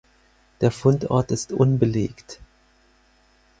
Der 0.61 0.71
Fundort 0.71 1.29
ist 1.29 1.51
unbelegt. 1.53 2.39